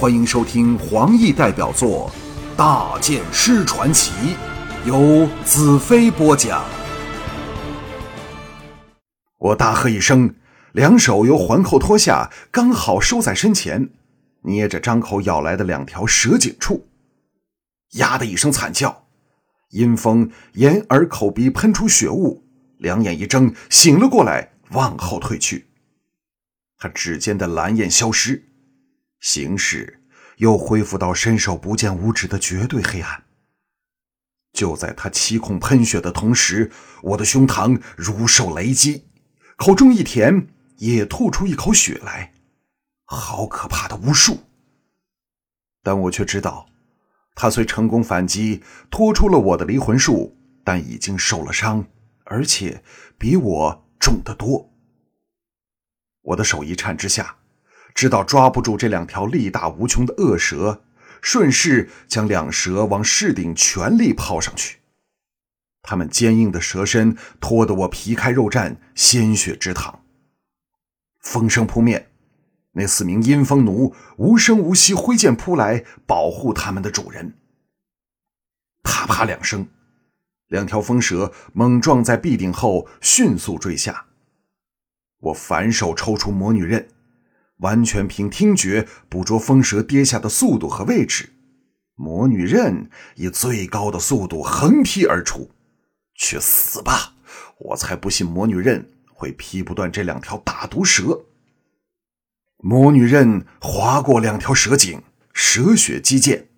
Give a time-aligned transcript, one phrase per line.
[0.00, 2.10] 欢迎收听黄奕代表作
[2.56, 4.10] 《大剑师传奇》，
[4.86, 6.64] 由子飞播讲。
[9.36, 10.34] 我大喝一声，
[10.72, 13.90] 两手由环扣脱下，刚好收在身前，
[14.40, 16.86] 捏着张口咬来的两条蛇颈处。
[17.96, 19.04] 呀的一声惨叫，
[19.72, 22.42] 阴风眼耳口鼻喷出血雾，
[22.78, 25.66] 两眼一睁，醒了过来，往后退去。
[26.78, 28.46] 他指尖的蓝焰消失。
[29.20, 30.02] 形势
[30.36, 33.24] 又恢复到伸手不见五指的绝对黑暗。
[34.52, 39.06] 就在他七孔喷血的同时，我的胸膛如受雷击，
[39.56, 42.32] 口中一甜，也吐出一口血来，
[43.04, 44.38] 好可怕的巫术！
[45.82, 46.66] 但我却知道，
[47.34, 51.86] 他虽成功反击，拖出了我的离魂术，但已经受了伤，
[52.24, 52.82] 而且
[53.16, 54.72] 比我重得多。
[56.22, 57.39] 我的手一颤之下。
[57.94, 60.82] 知道抓不住这两条力大无穷的恶蛇，
[61.20, 64.78] 顺势将两蛇往室顶全力抛上去。
[65.82, 70.04] 它们坚硬的蛇身拖得我皮开肉绽，鲜血直淌。
[71.20, 72.10] 风声扑面，
[72.72, 77.34] 那四名阴风奴无声无息挥剑扑来，保护他们的主人。
[78.82, 79.68] 啪啪两声，
[80.48, 84.06] 两条风蛇猛撞在壁顶后，迅速坠下。
[85.18, 86.88] 我反手抽出魔女刃。
[87.60, 91.30] 完全凭听觉捕捉风蛇跌下的速度和位置，
[91.94, 95.50] 魔女刃以最高的速度横劈而出。
[96.14, 97.14] 去死吧！
[97.58, 101.24] 我才不信魔女刃会劈不断这两条大毒蛇。
[102.58, 106.48] 魔女刃划过两条蛇颈，蛇血激溅。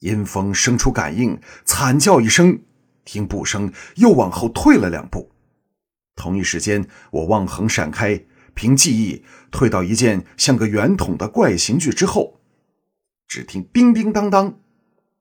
[0.00, 2.60] 阴风生出感应，惨叫一声，
[3.04, 5.30] 听步声又往后退了两步。
[6.16, 8.24] 同一时间，我望横闪开。
[8.54, 12.40] 凭记忆退到一件像个圆筒的怪形具之后，
[13.26, 14.58] 只听叮叮当当，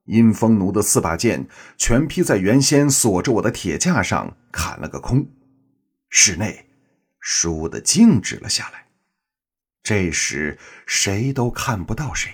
[0.06, 5.28] 阴风奴的四把剑全劈在原先锁着我的铁架上，砍了个空。
[6.10, 6.68] 室内
[7.22, 8.86] 倏地静止了下来。
[9.82, 12.32] 这时谁都看不到谁。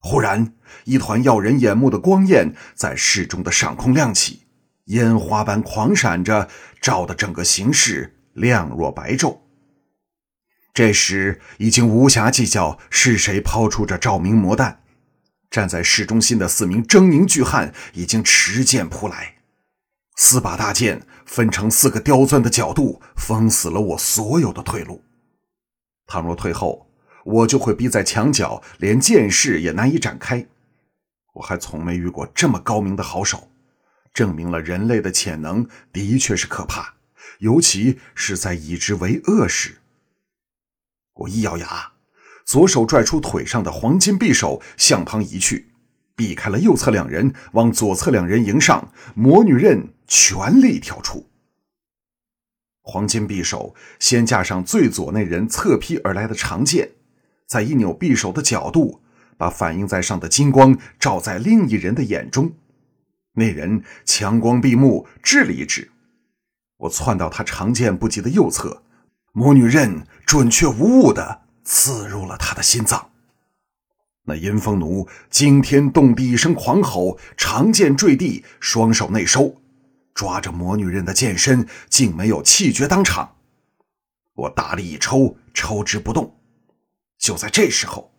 [0.00, 0.54] 忽然，
[0.84, 4.42] 一团耀人眼目的光焰在室中的上空亮起，
[4.84, 6.48] 烟花般狂闪着，
[6.80, 8.17] 照得整个形势。
[8.38, 9.38] 亮若白昼。
[10.72, 14.82] 这时已经无暇计较是谁抛出这照明魔弹，
[15.50, 19.38] 站在市中心的四名狰狞巨汉已经持剑扑来，
[20.16, 25.02] 四把大剑分成四个刁钻的角度，封死了我所有的退路。
[26.06, 26.88] 倘若退后，
[27.24, 30.46] 我就会逼在墙角，连剑势也难以展开。
[31.34, 33.50] 我还从没遇过这么高明的好手，
[34.14, 36.97] 证明了人类的潜能的确是可怕。
[37.38, 39.78] 尤其是在以之为恶时，
[41.14, 41.92] 我一咬牙，
[42.44, 45.68] 左手拽出腿上的黄金匕首，向旁移去，
[46.16, 51.28] 避开了右侧两人，往左侧两人迎上，魔女刃全力挑出。
[52.82, 56.92] 黄金匕首先架上最左那人侧劈而来的长剑，
[57.46, 59.02] 再一扭匕首的角度，
[59.36, 62.54] 把反映在上的金光照在另一人的眼中，
[63.34, 65.92] 那人强光闭目，掷了一掷。
[66.78, 68.82] 我窜到他长剑不及的右侧，
[69.32, 73.10] 魔女刃准确无误的刺入了他的心脏。
[74.24, 79.60] 那阴风奴惊天动地一声狂吼，长剑坠地，双手内收，
[80.14, 83.36] 抓着魔女刃的剑身，竟没有气绝当场。
[84.34, 86.36] 我大力一抽，抽之不动。
[87.18, 88.12] 就在这时候，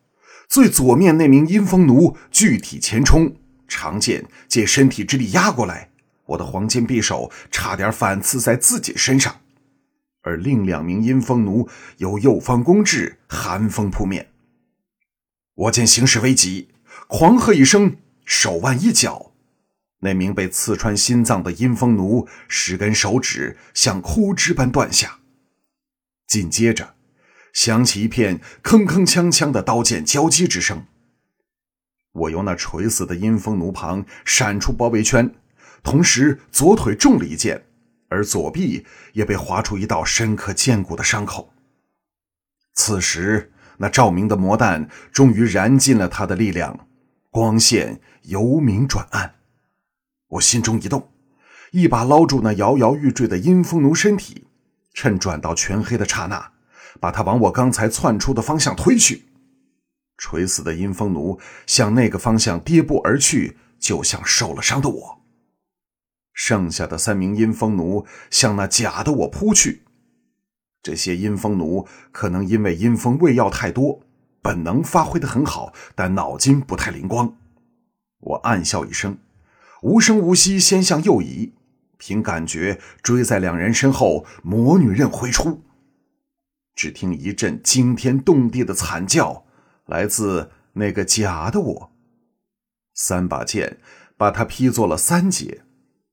[0.49, 3.35] 最左面那名阴风奴具体前冲，
[3.67, 5.91] 长剑借身体之力压过来。
[6.29, 9.41] 我的黄金匕首差点反刺在自己身上，
[10.21, 11.67] 而另两名阴风奴
[11.97, 14.29] 由右方攻至，寒风扑面。
[15.55, 16.69] 我见形势危急，
[17.07, 19.31] 狂喝一声，手腕一绞，
[20.01, 25.19] 那名被刺穿心脏的阴风奴十根手指像枯枝般断下。
[26.27, 26.93] 紧接着，
[27.53, 30.85] 响起一片铿铿锵锵的刀剑交击之声。
[32.11, 35.33] 我由那垂死的阴风奴旁闪出包围圈。
[35.83, 37.65] 同时，左腿中了一箭，
[38.09, 41.53] 而左臂也被划出一道深可见骨的伤口。
[42.73, 46.87] 此时，那照明的魔弹终于燃尽了他的力量，
[47.29, 49.35] 光线由明转暗。
[50.27, 51.09] 我心中一动，
[51.71, 54.47] 一把捞住那摇摇欲坠的阴风奴身体，
[54.93, 56.51] 趁转到全黑的刹那，
[56.99, 59.25] 把他往我刚才窜出的方向推去。
[60.17, 65.18] 垂死的阴风奴向那个方向跌步而去，就像受了伤的我。
[66.49, 69.83] 剩下的三名阴风奴向那假的我扑去。
[70.81, 74.01] 这些阴风奴可能因为阴风喂药太多，
[74.41, 77.37] 本能发挥的很好，但脑筋不太灵光。
[78.19, 79.19] 我暗笑一声，
[79.83, 81.53] 无声无息先向右移，
[81.99, 84.25] 凭感觉追在两人身后。
[84.41, 85.61] 魔女刃挥出，
[86.73, 89.45] 只听一阵惊天动地的惨叫，
[89.85, 91.91] 来自那个假的我。
[92.95, 93.77] 三把剑
[94.17, 95.61] 把他劈作了三截，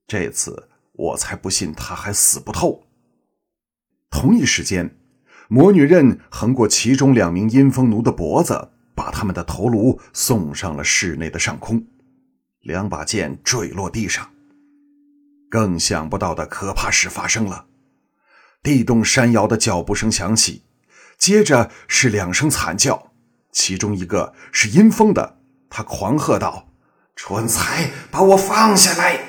[0.07, 2.85] 这次我才不信他还死不透。
[4.09, 4.97] 同一时间，
[5.49, 11.85] 魔女刃横过其中两名阴风奴的脖子，把他们的头颅送上了室内的上空。
[12.61, 14.29] 两把剑坠落地上。
[15.49, 17.67] 更想不到的可怕事发生了，
[18.63, 20.63] 地动山摇的脚步声响起，
[21.17, 23.11] 接着是两声惨叫，
[23.51, 25.37] 其中一个是阴风的，
[25.69, 26.69] 他狂喝道
[27.15, 29.19] ：“蠢材，把我放下来！”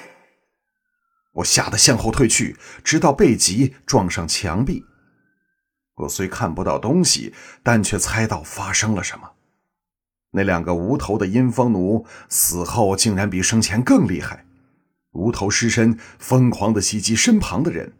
[1.38, 4.84] 我吓得向后退去，直到背脊撞上墙壁。
[5.96, 9.32] 我虽看不到东西，但却猜到发生了什么。
[10.32, 14.44] 那两个无头的阴风奴死后竟然比生前更厉害，
[15.12, 17.92] 无头尸身疯狂地袭击身旁的人。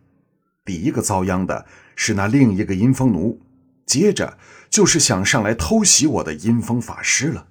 [0.65, 3.41] 第一个遭殃的是那另一个阴风奴，
[3.87, 4.39] 接着
[4.69, 7.47] 就是想上来偷袭我的阴风法师了。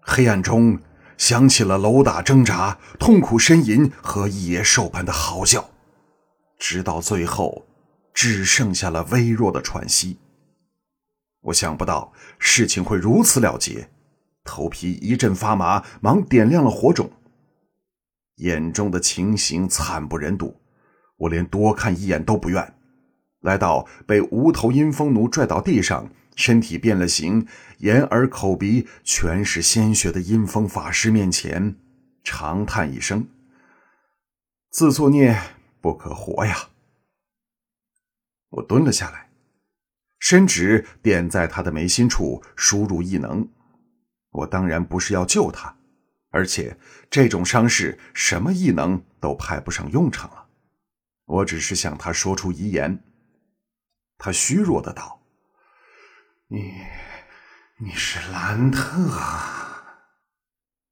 [0.00, 0.78] 黑暗中
[1.20, 5.68] 响起了楼打挣扎、痛苦呻吟和野兽般的嚎叫，
[6.58, 7.66] 直到最后，
[8.14, 10.18] 只剩下了微弱的喘息。
[11.42, 13.90] 我想不到事情会如此了结，
[14.44, 17.10] 头皮一阵发麻，忙点亮了火种。
[18.36, 20.56] 眼中的情形惨不忍睹，
[21.18, 22.74] 我连多看一眼都不愿。
[23.42, 27.46] 来到被无头阴风奴拽到地上，身体变了形，
[27.78, 31.76] 眼耳口鼻全是鲜血的阴风法师面前，
[32.22, 33.28] 长叹一声
[34.70, 35.38] ：“自作孽
[35.80, 36.70] 不可活呀！”
[38.50, 39.30] 我蹲了下来。
[40.18, 43.48] 伸指点在他的眉心处，输入异能。
[44.30, 45.76] 我当然不是要救他，
[46.30, 46.78] 而且
[47.08, 50.46] 这种伤势什么异能都派不上用场了。
[51.24, 53.02] 我只是向他说出遗言。
[54.18, 55.19] 他虚弱的道
[56.52, 56.74] ：“你，
[57.78, 58.82] 你是兰特。”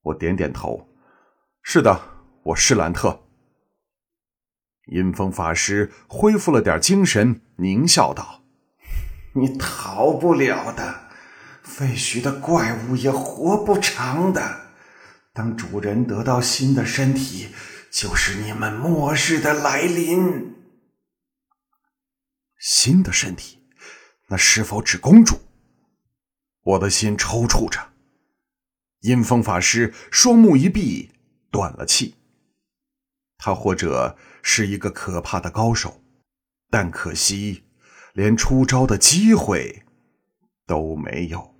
[0.02, 0.88] 我点点头
[1.62, 2.00] ：“是的，
[2.44, 3.25] 我是兰特。”
[4.87, 8.44] 阴风法师恢复了点精神，狞笑道。
[9.34, 11.08] 你逃不了的，
[11.64, 14.69] 废墟的怪物也活不长的。
[15.32, 17.52] 当主人得到新的身体，
[17.90, 20.54] 就是你们末日的来临。
[22.61, 23.69] 新的身体，
[24.28, 25.37] 那是否指公主？
[26.68, 27.92] 我的心抽搐着。
[29.00, 31.12] 阴风法师双目一闭，
[31.50, 32.16] 断了气。
[33.38, 36.02] 他或者是一个可怕的高手，
[36.70, 37.64] 但可惜。
[38.14, 39.84] 连出招的机会
[40.66, 41.54] 都没有。